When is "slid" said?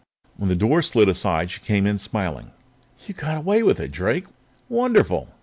0.81-1.07